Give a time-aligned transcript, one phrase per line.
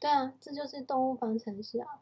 [0.00, 2.00] 对啊，这就是动物方程式啊。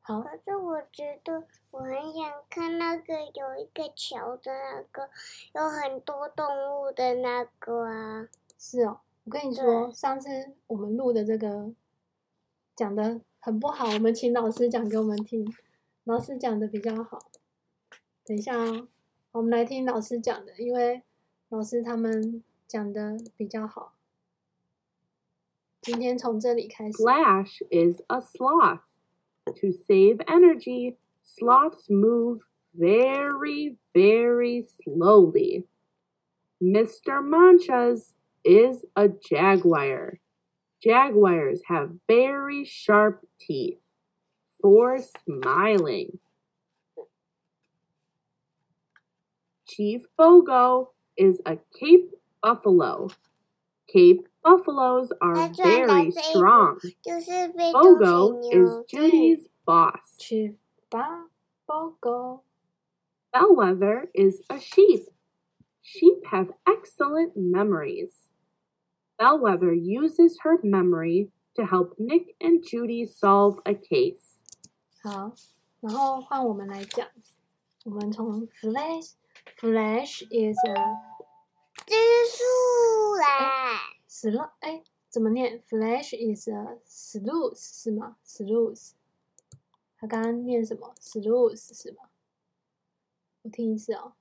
[0.00, 5.08] 好，可是我觉得我很想看那个有一个桥的那个，
[5.54, 6.46] 有很多动
[6.82, 8.28] 物的那个啊。
[8.58, 10.28] 是哦，我跟你说，上次
[10.66, 11.72] 我们录的这个
[12.74, 15.46] 讲的很不好，我们请老师讲给我们听，
[16.02, 17.30] 老师讲的比较好。
[18.24, 18.88] 等一下哦，
[19.30, 21.02] 我们来听老师讲的，因为
[21.50, 23.92] 老师他们讲的比较好。
[25.87, 26.97] 今天从这里开始。
[26.97, 28.81] Flash is a sloth.
[29.45, 32.39] To save energy, sloths move
[32.73, 35.65] very, very slowly.
[36.61, 37.21] Mr.
[37.21, 38.13] Manchas
[38.43, 40.19] is a jaguar.
[40.81, 43.79] Jaguars have very sharp teeth
[44.61, 46.19] for smiling.
[49.67, 53.09] Chief Bogo is a Cape Buffalo.
[53.91, 56.79] Cape buffaloes are very strong.
[57.07, 60.15] Bogo is Judy's boss.
[60.19, 60.51] Chief
[60.91, 62.41] Bogo.
[63.31, 65.07] Bellwether is a sheep.
[65.81, 68.29] Sheep have excellent memories.
[69.17, 74.37] Bellwether uses her memory to help Nick and Judy solve a case.
[75.03, 75.33] 好，
[75.81, 77.07] 然后换我们来讲。
[77.85, 79.13] 我们从 Flash
[79.59, 80.75] Flash is a
[81.88, 81.94] 蜘
[82.36, 83.80] 蛛来。
[84.08, 88.90] Sloth 哎，怎么念？Flash is a sleuth 是吗？Sleuth。
[89.96, 92.10] 他刚刚念什么？Sleuth 是吗？
[93.42, 94.12] 我听一次哦。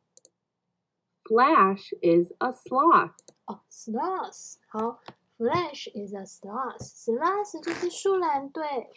[1.23, 3.14] Flash is a sloth。
[3.45, 4.56] 哦，sloth。
[4.70, 5.02] 好
[5.38, 6.80] ，Flash is a sloth。
[6.80, 8.90] Sloth 就是树懒对。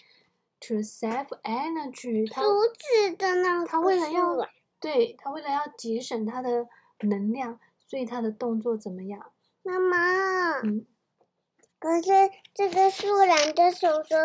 [0.68, 4.46] To save energy，它阻止的那个他为了要
[4.78, 6.68] 对他为了要节省他的
[7.00, 7.58] 能量，
[7.91, 9.33] 所以他的动作怎么样？
[9.64, 10.86] 妈妈，嗯，
[11.80, 12.08] 可是
[12.55, 14.16] 这个树懒的手手，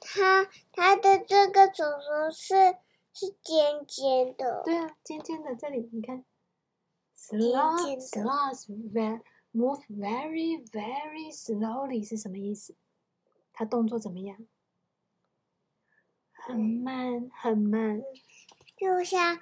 [0.00, 2.78] 它它的这个手手是
[3.12, 4.62] 是尖尖的。
[4.64, 6.24] 对啊，尖尖的，这里你看
[7.16, 8.66] ，sloth sloth
[9.52, 12.74] move very very slowly 是什么意思？
[13.52, 14.36] 它动作怎么样？
[16.32, 18.02] 很慢，很慢，
[18.76, 19.38] 就像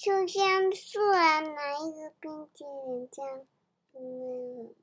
[0.00, 3.46] 就像树懒拿一个冰淇淋这样，
[3.92, 4.74] 嗯，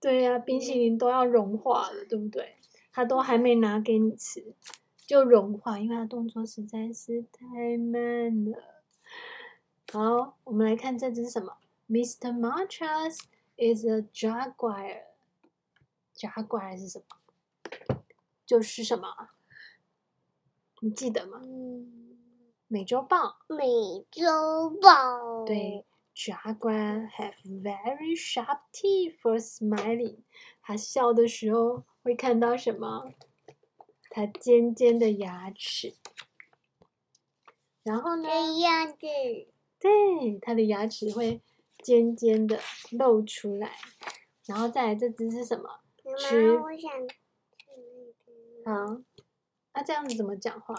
[0.00, 2.56] 对呀、啊，冰淇淋都要融化了，对不对？
[2.90, 4.54] 他都还没拿给你吃，
[5.06, 8.82] 就融化，因为他动作实在是太慢了。
[9.92, 11.58] 好，我们来看这只是什么
[11.90, 12.32] ？Mr.
[12.34, 13.18] Marchas
[13.58, 15.02] is a jaguar。
[16.16, 18.02] jaguar 是什么？
[18.46, 19.28] 就是什么？
[20.80, 21.42] 你记得吗？
[22.72, 23.36] 美洲豹。
[23.48, 23.66] 美
[24.10, 25.44] 洲豹。
[25.44, 25.84] 对
[26.14, 30.20] ，Jaguar have very sharp teeth for smiling。
[30.62, 33.12] 它笑的时候会看到什么？
[34.08, 35.92] 它尖尖的牙齿。
[37.82, 38.30] 然后呢？
[38.30, 38.96] 这样子。
[39.78, 41.42] 对，它的牙齿会
[41.82, 42.58] 尖尖的
[42.92, 43.76] 露出来。
[44.46, 45.68] 然后再来，这只是什么？
[48.64, 49.02] 好。
[49.74, 50.74] 那、啊、这样子怎么讲话？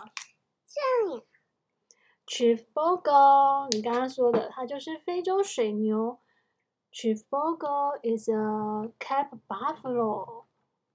[0.65, 1.23] 这样呀。
[2.25, 6.19] Chief Bogo，你刚刚说的，它就是非洲水牛。
[6.91, 10.45] Chief Bogo is a cap Buffalo。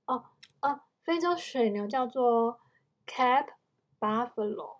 [0.07, 0.25] 哦
[0.61, 2.61] 哦，非洲水牛叫做
[3.07, 3.49] cap
[4.01, 4.79] Buffalo。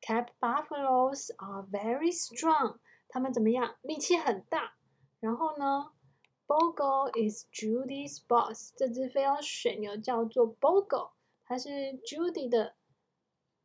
[0.00, 2.78] Cap Buffaloes are very strong。
[3.08, 3.76] 它们怎么样？
[3.82, 4.74] 力气很大。
[5.20, 5.92] 然后呢
[6.46, 8.72] ，Bogo is Judy's boss。
[8.76, 11.12] 这只非洲水牛叫做 Bogo。
[11.44, 12.74] 它是 Judy 的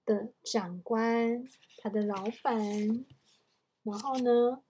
[0.05, 1.47] 的长官，
[1.77, 3.05] 他的老板。
[3.83, 4.61] 然后呢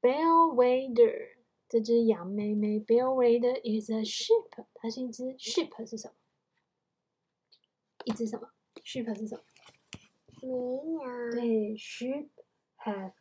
[0.00, 1.28] ，Bellwether
[1.68, 6.14] 这只羊妹妹，Bellwether is a sheep，它是一只 sheep 是什么？
[8.04, 8.50] 一只什么
[8.84, 9.42] ？sheep 是什么？
[10.42, 11.30] 绵羊。
[11.30, 12.28] 对，sheep
[12.84, 13.12] have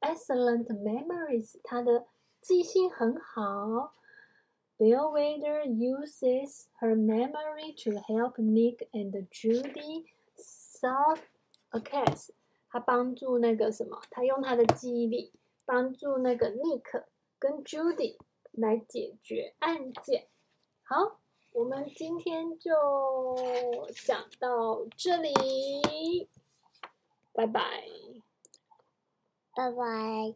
[0.00, 2.06] excellent memories，它的
[2.40, 3.94] 记性很好。
[4.78, 10.06] Bellwether uses her memory to help Nick and Judy
[10.82, 11.20] solve
[11.70, 12.30] a case。
[12.68, 14.02] 他帮助那个什么？
[14.10, 15.32] 他用他的记忆力
[15.66, 17.04] 帮助那个 Nick
[17.38, 18.16] 跟 Judy
[18.50, 20.26] 来解决案件。
[20.82, 21.20] 好，
[21.52, 22.72] 我们今天就
[24.06, 26.30] 讲到这里，
[27.34, 27.84] 拜拜，
[29.54, 30.34] 拜拜。